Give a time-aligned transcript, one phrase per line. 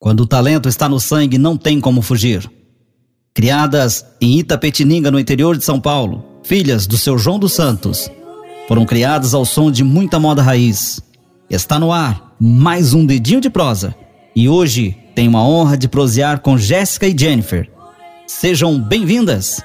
[0.00, 2.50] Quando o talento está no sangue, não tem como fugir.
[3.34, 8.10] Criadas em Itapetininga, no interior de São Paulo, filhas do seu João dos Santos,
[8.66, 11.02] foram criadas ao som de muita moda raiz.
[11.50, 13.94] Está no ar mais um dedinho de prosa.
[14.34, 17.70] E hoje tenho a honra de prosear com Jéssica e Jennifer.
[18.26, 19.60] Sejam bem-vindas.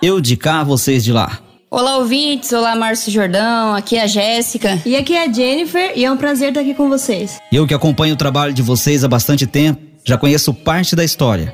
[0.00, 1.38] Eu de cá, vocês de lá.
[1.68, 2.52] Olá, ouvintes.
[2.52, 3.74] Olá, Márcio Jordão.
[3.74, 4.80] Aqui é a Jéssica.
[4.86, 7.38] E aqui é a Jennifer e é um prazer estar aqui com vocês.
[7.50, 11.52] Eu que acompanho o trabalho de vocês há bastante tempo, já conheço parte da história.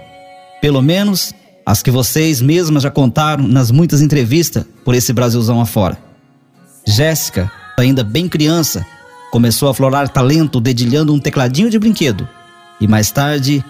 [0.61, 1.33] Pelo menos
[1.65, 5.97] as que vocês mesmas já contaram nas muitas entrevistas por esse Brasilzão afora.
[6.87, 8.87] Jéssica, ainda bem criança,
[9.31, 12.29] começou a florar talento dedilhando um tecladinho de brinquedo
[12.79, 13.65] e mais tarde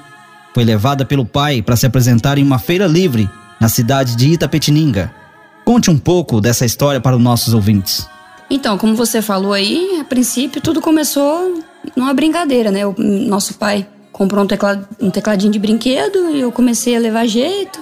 [0.52, 3.30] foi levada pelo pai para se apresentar em uma feira livre
[3.60, 5.21] na cidade de Itapetininga.
[5.64, 8.06] Conte um pouco dessa história para os nossos ouvintes.
[8.50, 11.62] Então, como você falou aí, a princípio tudo começou
[11.96, 12.86] numa brincadeira, né?
[12.86, 17.26] O nosso pai comprou um, teclado, um tecladinho de brinquedo e eu comecei a levar
[17.26, 17.80] jeito.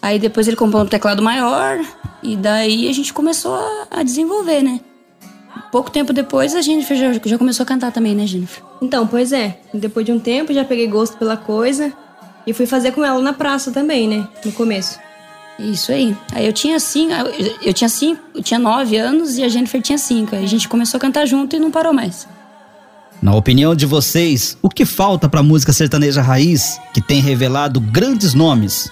[0.00, 1.78] Aí depois ele comprou um teclado maior
[2.22, 3.58] e daí a gente começou
[3.90, 4.80] a desenvolver, né?
[5.70, 8.62] Pouco tempo depois a Jennifer já, já começou a cantar também, né, Jennifer?
[8.80, 9.58] Então, pois é.
[9.72, 11.92] Depois de um tempo já peguei gosto pela coisa
[12.46, 14.28] e fui fazer com ela na praça também, né?
[14.44, 14.98] No começo.
[15.70, 16.16] Isso aí.
[16.32, 17.12] Aí eu tinha cinco,
[17.62, 20.34] eu tinha cinco, eu tinha nove anos e a Jennifer tinha cinco.
[20.34, 22.26] Aí a gente começou a cantar junto e não parou mais.
[23.22, 27.80] Na opinião de vocês, o que falta para a música sertaneja raiz, que tem revelado
[27.80, 28.90] grandes nomes,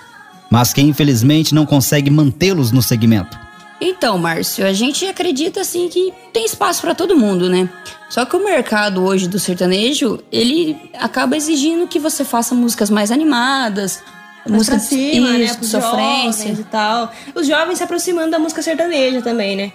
[0.49, 3.37] mas que infelizmente não consegue mantê-los no segmento?
[3.81, 7.69] Então, Márcio, a gente acredita assim que tem espaço para todo mundo, né?
[8.09, 13.11] Só que o mercado hoje do sertanejo, ele acaba exigindo que você faça músicas mais
[13.11, 14.03] animadas,
[14.49, 15.39] música pra cima?
[15.39, 15.67] Isso, né?
[15.67, 17.13] sofrência e tal.
[17.35, 19.73] Os jovens se aproximando da música sertaneja também, né?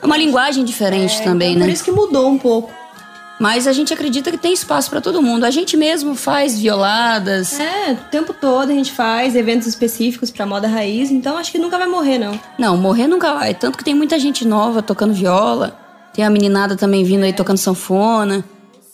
[0.00, 1.66] É uma linguagem diferente é, também, então, né?
[1.66, 2.72] Por isso que mudou um pouco.
[3.38, 5.44] Mas a gente acredita que tem espaço para todo mundo.
[5.44, 7.58] A gente mesmo faz violadas.
[7.58, 11.58] É, o tempo todo a gente faz eventos específicos para moda raiz, então acho que
[11.58, 12.38] nunca vai morrer, não.
[12.58, 13.54] Não, morrer nunca vai.
[13.54, 15.78] Tanto que tem muita gente nova tocando viola,
[16.12, 18.44] tem a meninada também vindo aí tocando sanfona.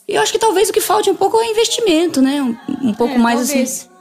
[0.06, 2.43] E eu acho que talvez o que falte um pouco é investimento, né?
[2.43, 3.70] Um, um pouco é, mais talvez.
[3.70, 3.94] assim.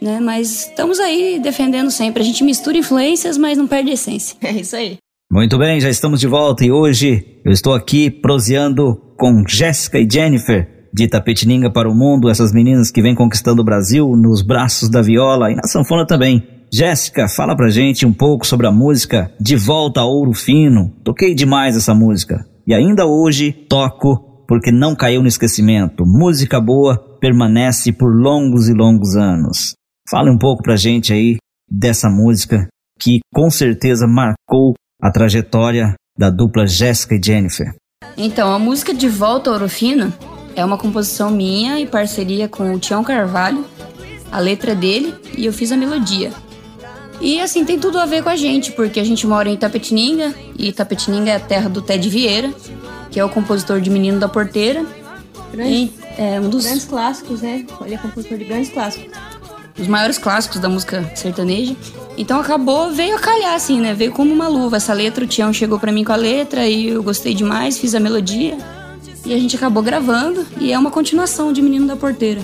[0.00, 0.20] Né?
[0.20, 2.22] Mas estamos aí defendendo sempre.
[2.22, 4.36] A gente mistura influências, mas não perde a essência.
[4.42, 4.96] É isso aí.
[5.32, 10.08] Muito bem, já estamos de volta e hoje eu estou aqui proseando com Jéssica e
[10.10, 14.88] Jennifer de Tapetininga para o mundo, essas meninas que vêm conquistando o Brasil nos braços
[14.88, 16.42] da viola e na sanfona também.
[16.72, 20.92] Jéssica, fala pra gente um pouco sobre a música De Volta ao Ouro Fino.
[21.04, 26.04] Toquei demais essa música e ainda hoje toco porque não caiu no esquecimento.
[26.04, 29.74] Música boa permanece por longos e longos anos.
[30.10, 31.36] Fale um pouco pra gente aí
[31.70, 32.66] dessa música
[32.98, 37.72] que com certeza marcou a trajetória da dupla Jéssica e Jennifer.
[38.16, 40.12] Então, a música De Volta ao Ouro Fino
[40.56, 43.64] é uma composição minha em parceria com o Tião Carvalho.
[44.32, 46.32] A letra dele e eu fiz a melodia.
[47.20, 50.34] E assim, tem tudo a ver com a gente, porque a gente mora em Itapetininga,
[50.58, 52.52] e Itapetininga é a terra do Ted Vieira,
[53.10, 54.84] que é o compositor de Menino da Porteira.
[55.52, 57.64] Grande, E é um dos Grandes clássicos, né?
[57.84, 59.29] Ele é compositor de grandes clássicos.
[59.80, 61.74] Os maiores clássicos da música sertaneja.
[62.16, 63.94] Então acabou, veio a calhar assim, né?
[63.94, 64.76] Veio como uma luva.
[64.76, 67.94] Essa letra, o Tião chegou pra mim com a letra e eu gostei demais, fiz
[67.94, 68.58] a melodia.
[69.24, 72.40] E a gente acabou gravando e é uma continuação de Menino da Porteira.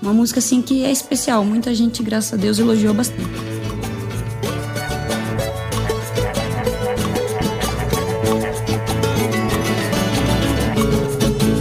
[0.00, 1.44] Uma música assim que é especial.
[1.44, 3.28] Muita gente, graças a Deus, elogiou bastante.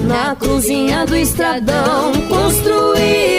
[0.08, 3.39] Na cozinha do estradão construíram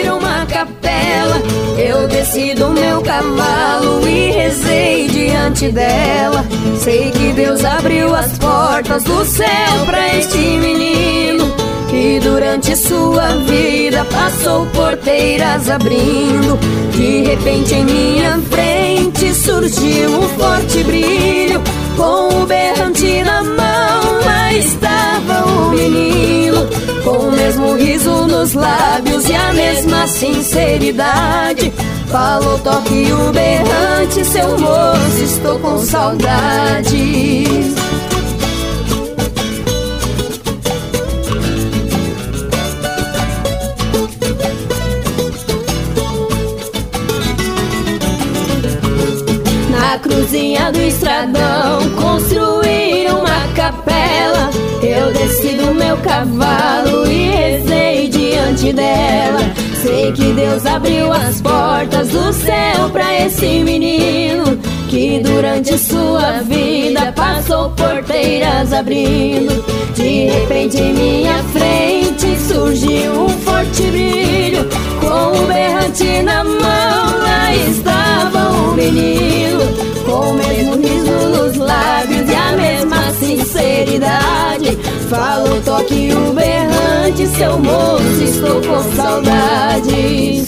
[0.61, 1.41] capela.
[1.77, 6.45] Eu desci do meu cavalo e rezei diante dela.
[6.79, 11.51] Sei que Deus abriu as portas do céu pra este menino.
[11.89, 16.57] Que durante sua vida passou porteiras abrindo.
[16.91, 21.61] De repente em minha frente surgiu um forte brilho.
[21.97, 26.90] Com o berrante na mão, lá estava o menino.
[27.03, 31.73] Com o mesmo riso nos lábios e a mesma sinceridade.
[32.11, 37.45] Falou, toque o berrante, seu moço, estou com saudade.
[49.69, 53.00] Na cruzinha do estradão construíram uma
[53.61, 54.49] capela.
[54.81, 59.39] Eu desci do meu cavalo e rezei diante dela.
[59.83, 64.57] Sei que Deus abriu as portas do céu pra esse menino
[64.89, 69.63] que durante sua vida passou porteiras abrindo.
[69.93, 74.67] De repente em minha frente surgiu um forte brilho.
[74.99, 79.61] Com o berrante na mão, lá estava o menino.
[80.05, 82.10] Com o mesmo riso nos lábios
[85.11, 90.47] Falou, toque o berrante, seu moço, estou com saudades.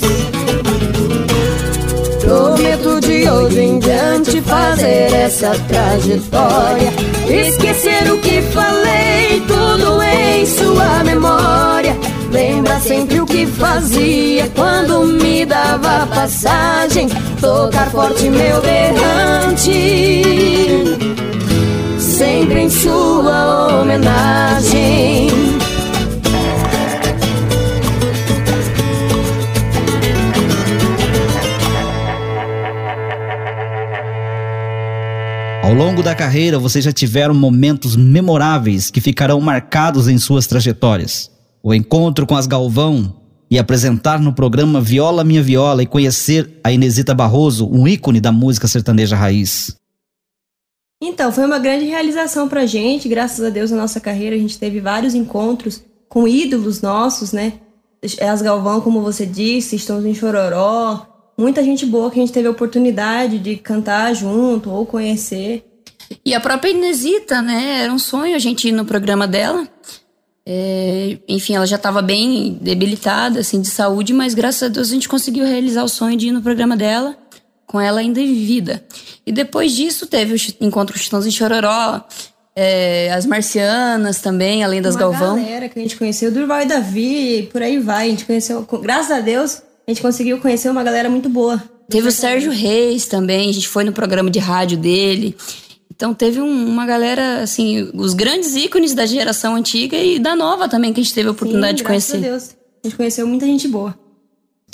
[2.22, 6.94] Prometo de hoje em diante fazer essa trajetória.
[7.28, 11.98] Esquecer o que falei, tudo em sua memória.
[12.32, 17.10] Lembra sempre o que fazia quando me dava passagem.
[17.42, 19.74] Tocar forte meu berrante,
[22.24, 25.28] sempre em sua homenagem.
[35.62, 41.30] Ao longo da carreira, vocês já tiveram momentos memoráveis que ficarão marcados em suas trajetórias.
[41.62, 43.18] O encontro com as Galvão
[43.52, 48.32] e apresentar no programa Viola Minha Viola e conhecer a Inesita Barroso, um ícone da
[48.32, 49.83] música sertaneja raiz.
[51.06, 54.58] Então, foi uma grande realização pra gente, graças a Deus na nossa carreira a gente
[54.58, 57.54] teve vários encontros com ídolos nossos, né?
[58.22, 61.06] As Galvão, como você disse, estamos em Chororó,
[61.38, 65.66] muita gente boa que a gente teve a oportunidade de cantar junto ou conhecer.
[66.26, 67.82] E a própria Inesita, né?
[67.84, 69.68] Era um sonho a gente ir no programa dela.
[70.46, 74.94] É, enfim, ela já estava bem debilitada, assim, de saúde, mas graças a Deus a
[74.94, 77.18] gente conseguiu realizar o sonho de ir no programa dela,
[77.68, 78.86] com ela ainda em vida.
[79.26, 82.02] E depois disso teve o encontro Chitãozinho em Chororó,
[82.56, 85.36] é, as Marcianas também, além das Uma Galvão.
[85.38, 88.08] galera que a gente conheceu, Durval e Davi, por aí vai.
[88.08, 91.62] A gente conheceu, graças a Deus, a gente conseguiu conhecer uma galera muito boa.
[91.90, 95.36] Teve o Sérgio Reis também, a gente foi no programa de rádio dele.
[95.96, 100.68] Então teve um- uma galera, assim, os grandes ícones da geração antiga e da nova
[100.68, 102.28] também, que a gente teve a oportunidade Sim, de graças conhecer.
[102.28, 102.56] a Deus.
[102.84, 103.96] A gente conheceu muita gente boa.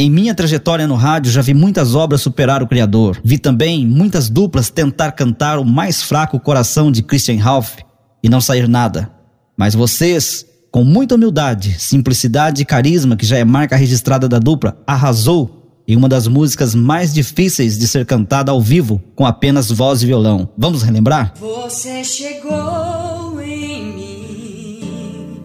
[0.01, 3.19] Em minha trajetória no rádio, já vi muitas obras superar o Criador.
[3.21, 7.79] Vi também muitas duplas tentar cantar o mais fraco coração de Christian Ralph
[8.23, 9.11] e não sair nada.
[9.57, 14.81] Mas vocês, com muita humildade, simplicidade e carisma, que já é marca registrada da dupla,
[14.87, 20.01] arrasou em uma das músicas mais difíceis de ser cantada ao vivo, com apenas voz
[20.01, 20.47] e violão.
[20.57, 21.33] Vamos relembrar?
[21.41, 25.41] Você chegou em mim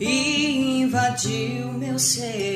[0.00, 2.53] e invadiu meu ser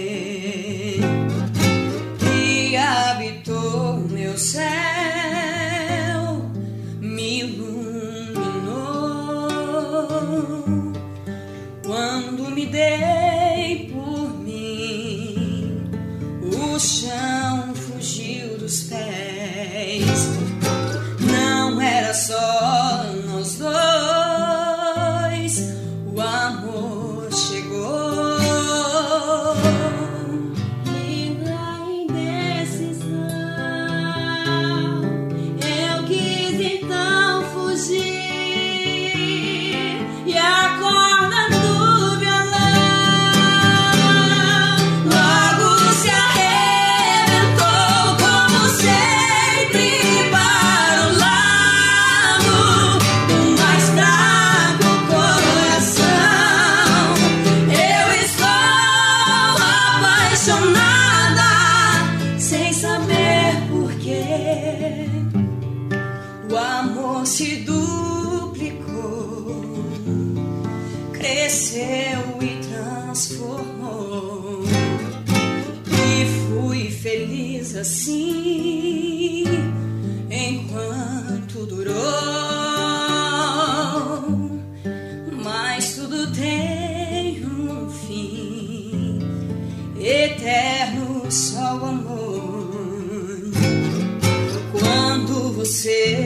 [22.29, 22.58] Não
[67.39, 68.83] se duplicou,
[71.13, 74.65] cresceu e transformou.
[75.87, 79.45] E fui feliz assim,
[80.29, 81.95] enquanto durou.
[85.41, 89.21] Mas tudo tem um fim,
[89.97, 92.99] eterno só o amor
[94.73, 96.18] quando você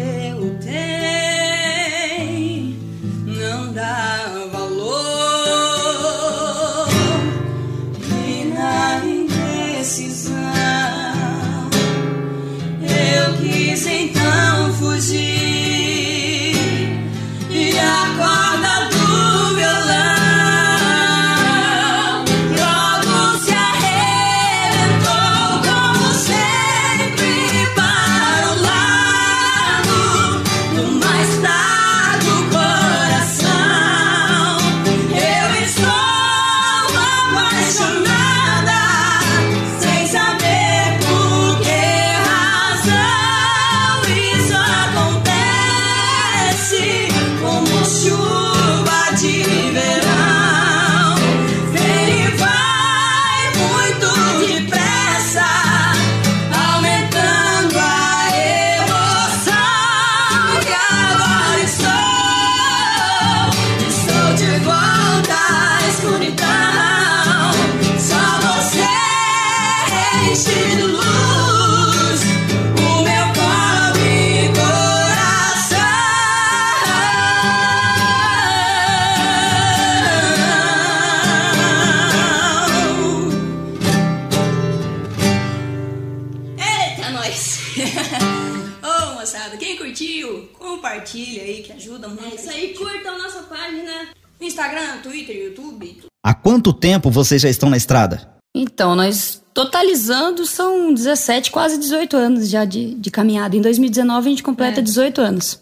[88.82, 92.24] Ô, moçada, quem curtiu, compartilha aí, que ajuda muito.
[92.24, 94.08] É isso aí, curtam nossa página.
[94.40, 96.02] No Instagram, Twitter, YouTube.
[96.24, 98.32] Há quanto tempo vocês já estão na estrada?
[98.54, 103.56] Então, nós totalizando são 17, quase 18 anos já de, de caminhada.
[103.56, 104.82] Em 2019 a gente completa É.
[104.82, 105.60] 18 anos.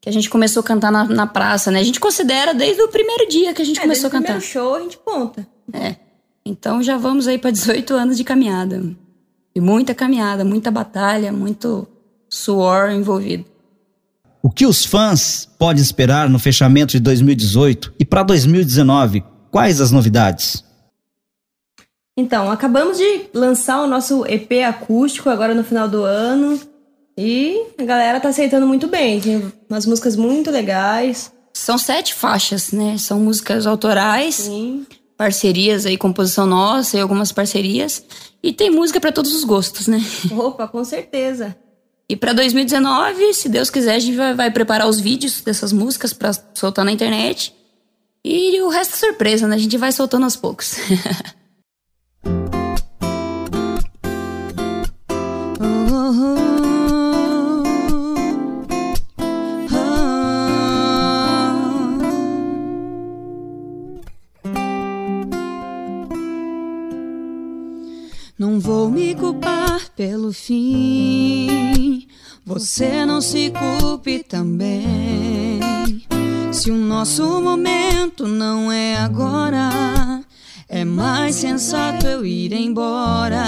[0.00, 1.80] Que a gente começou a cantar na, na praça, né?
[1.80, 4.20] A gente considera desde o primeiro dia que a gente É, começou a desde o
[4.34, 4.40] cantar.
[4.40, 5.48] primeiro show a gente conta.
[5.72, 5.96] É.
[6.44, 8.82] Então já vamos aí para 18 anos de caminhada.
[9.56, 11.88] E muita caminhada, muita batalha, muito
[12.28, 13.46] suor envolvido.
[14.42, 19.24] O que os fãs podem esperar no fechamento de 2018 e para 2019?
[19.50, 20.62] Quais as novidades?
[22.14, 26.60] Então, acabamos de lançar o nosso EP acústico agora no final do ano.
[27.16, 29.22] E a galera tá aceitando muito bem.
[29.22, 31.32] Tem umas músicas muito legais.
[31.54, 32.98] São sete faixas, né?
[32.98, 34.86] São músicas autorais, Sim.
[35.16, 38.04] Parcerias aí, composição nossa e algumas parcerias.
[38.42, 40.00] E tem música para todos os gostos, né?
[40.32, 41.56] Opa, com certeza.
[42.08, 46.12] E para 2019, se Deus quiser, a gente vai, vai preparar os vídeos dessas músicas
[46.12, 47.52] para soltar na internet.
[48.24, 49.56] E o resto é surpresa, né?
[49.56, 50.76] A gente vai soltando aos poucos.
[55.88, 56.66] Vou
[68.96, 72.08] me culpar pelo fim.
[72.46, 75.60] Você não se culpe também.
[76.50, 80.22] Se o nosso momento não é agora,
[80.66, 83.44] é mais sensato eu ir embora.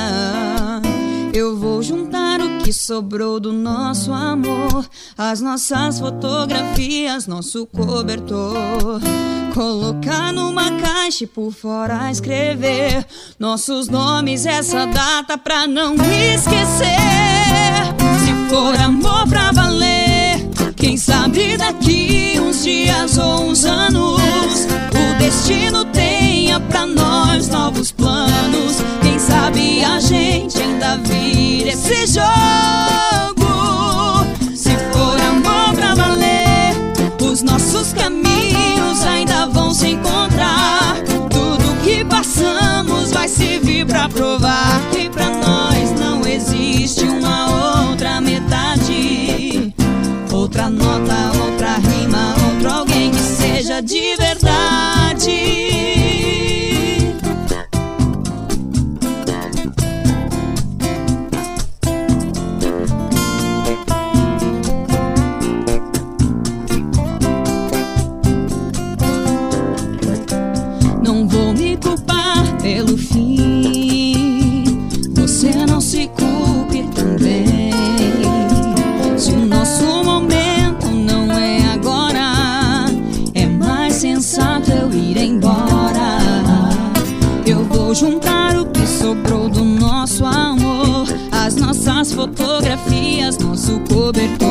[1.33, 4.87] Eu vou juntar o que sobrou do nosso amor,
[5.17, 9.01] as nossas fotografias, nosso cobertor.
[9.59, 13.05] Colocar numa caixa e por fora escrever
[13.41, 16.95] nossos nomes, essa data pra não esquecer.
[18.25, 25.85] Se for amor pra valer, quem sabe daqui uns dias ou uns anos, o destino
[25.87, 28.77] tenha pra nós novos planos.
[29.03, 33.08] Quem sabe a gente ainda vira esse jogo.
[43.09, 49.75] Passamos vai servir pra provar que pra nós não existe uma outra metade.
[50.33, 55.78] Outra nota, outra rima, outro alguém que seja de verdade.
[92.09, 94.49] Nossas fotografias, nosso cobertor.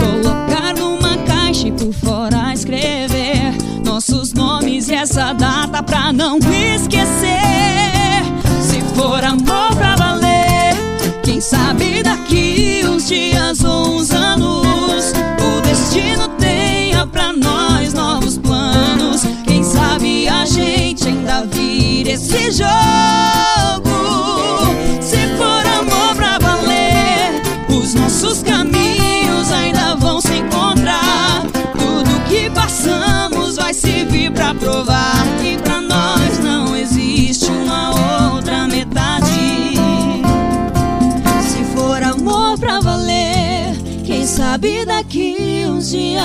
[0.00, 3.54] Colocar numa caixa e por fora escrever
[3.84, 8.22] nossos nomes e essa data pra não esquecer.
[8.60, 10.74] Se for amor pra valer,
[11.22, 19.22] quem sabe daqui uns dias ou uns anos, o destino tenha pra nós novos planos.
[19.44, 23.57] Quem sabe a gente ainda vira esse jogo.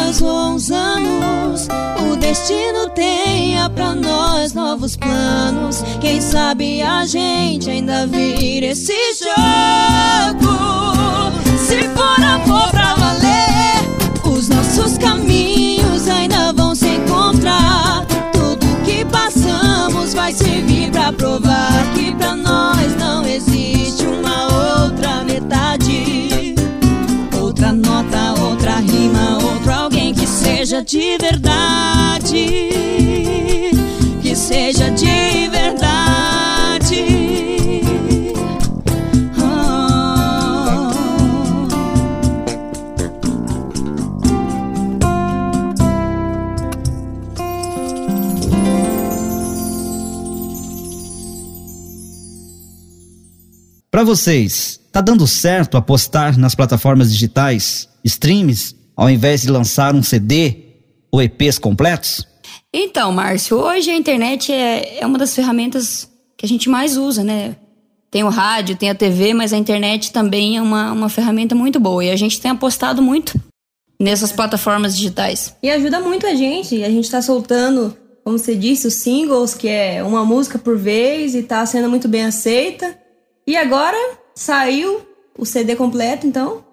[0.03, 1.67] Uns dias ou uns anos,
[2.01, 5.83] o destino tenha pra nós novos planos.
[6.01, 10.53] Quem sabe a gente ainda vira esse jogo.
[11.57, 18.05] Se for amor pra valer, os nossos caminhos ainda vão se encontrar.
[18.33, 23.52] Tudo que passamos vai servir pra provar que pra nós não existe
[30.73, 32.69] seja de verdade.
[34.23, 37.03] Que seja de verdade.
[53.91, 60.03] Para vocês, tá dando certo apostar nas plataformas digitais, streams, ao invés de lançar um
[60.03, 60.57] CD
[61.11, 62.27] ou EPs completos?
[62.73, 67.23] Então, Márcio, hoje a internet é, é uma das ferramentas que a gente mais usa,
[67.23, 67.55] né?
[68.09, 71.79] Tem o rádio, tem a TV, mas a internet também é uma, uma ferramenta muito
[71.79, 72.03] boa.
[72.03, 73.39] E a gente tem apostado muito
[73.99, 75.55] nessas plataformas digitais.
[75.63, 76.83] E ajuda muito a gente.
[76.83, 81.33] A gente tá soltando, como você disse, os singles, que é uma música por vez
[81.33, 82.97] e tá sendo muito bem aceita.
[83.47, 83.97] E agora
[84.35, 85.01] saiu
[85.37, 86.63] o CD completo, então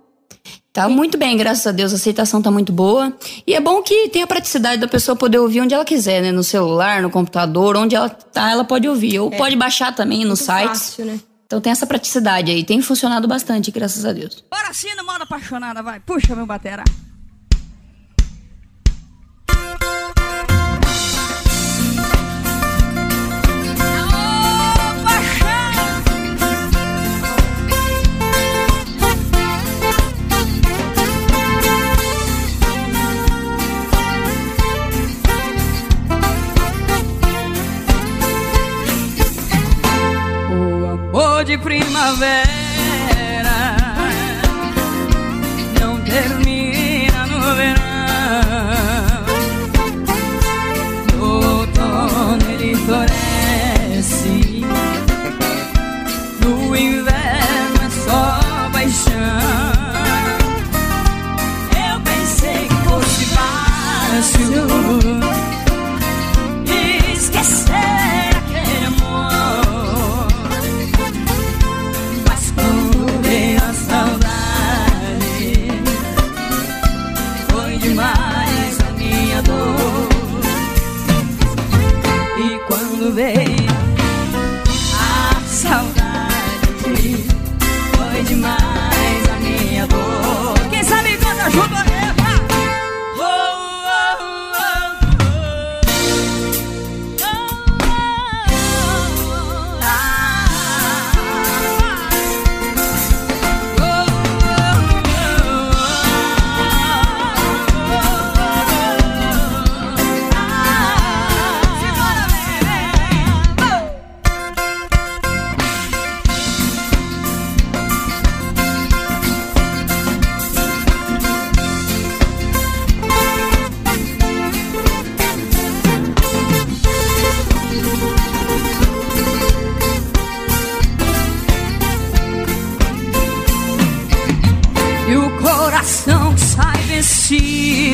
[0.73, 3.13] Tá muito bem, graças a Deus, a aceitação tá muito boa.
[3.45, 6.31] E é bom que tem a praticidade da pessoa poder ouvir onde ela quiser, né?
[6.31, 9.19] No celular, no computador, onde ela tá, ela pode ouvir.
[9.19, 10.45] Ou pode baixar também nos É.
[10.63, 10.69] sites.
[10.91, 11.21] fácil, né?
[11.45, 12.63] Então tem essa praticidade aí.
[12.63, 14.45] Tem funcionado bastante, graças a Deus.
[14.49, 15.99] Bora sim, no modo apaixonada, vai.
[15.99, 16.85] Puxa, meu batera.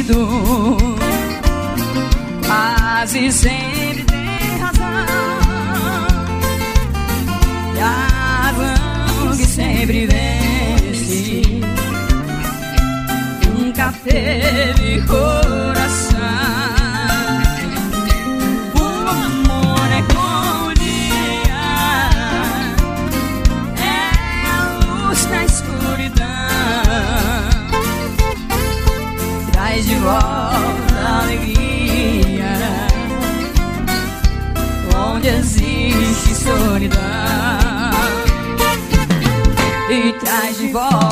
[0.07, 0.77] Vencido
[2.47, 3.86] Quase sempre
[39.97, 41.06] တိတိုင်းရှိဖို့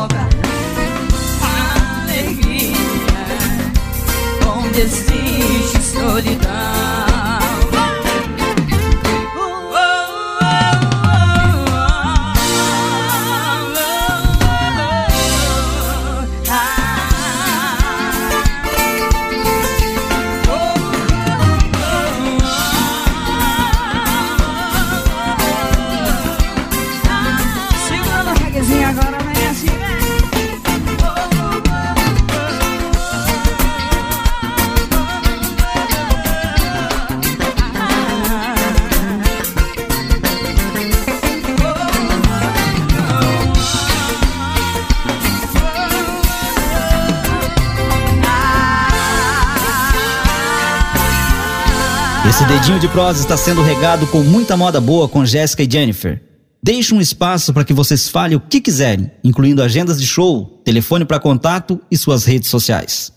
[52.35, 56.21] Esse dedinho de prosa está sendo regado com muita moda boa com Jéssica e Jennifer.
[56.61, 61.05] Deixe um espaço para que vocês falem o que quiserem, incluindo agendas de show, telefone
[61.05, 63.13] para contato e suas redes sociais.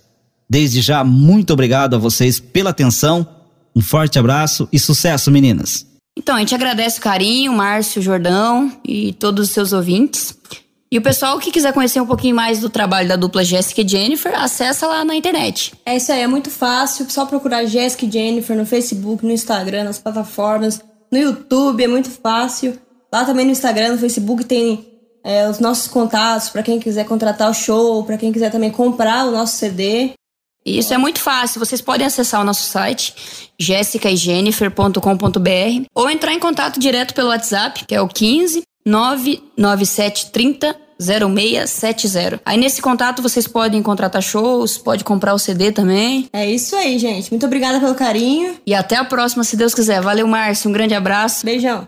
[0.48, 3.28] Desde já, muito obrigado a vocês pela atenção,
[3.76, 5.84] um forte abraço e sucesso, meninas!
[6.16, 10.38] Então, a gente agradece o carinho, Márcio, Jordão e todos os seus ouvintes.
[10.90, 13.88] E o pessoal que quiser conhecer um pouquinho mais do trabalho da dupla Jéssica e
[13.88, 15.74] Jennifer, acessa lá na internet.
[15.86, 17.06] É isso aí, é muito fácil.
[17.10, 20.80] Só procurar Jéssica e Jennifer no Facebook, no Instagram, nas plataformas,
[21.12, 22.80] no YouTube, é muito fácil.
[23.12, 24.88] Lá também no Instagram, no Facebook tem
[25.26, 29.26] é, os nossos contatos para quem quiser contratar o show, para quem quiser também comprar
[29.26, 30.14] o nosso CD.
[30.66, 31.60] Isso é muito fácil.
[31.60, 33.14] Vocês podem acessar o nosso site,
[33.60, 42.42] jessicaijennifer.com.br, ou entrar em contato direto pelo WhatsApp, que é o 15 99730 0670.
[42.46, 46.28] Aí nesse contato vocês podem contratar shows, pode comprar o CD também.
[46.34, 47.32] É isso aí, gente.
[47.32, 48.56] Muito obrigada pelo carinho.
[48.66, 50.02] E até a próxima, se Deus quiser.
[50.02, 50.70] Valeu, Márcio.
[50.70, 51.46] Um grande abraço.
[51.46, 51.86] Beijão.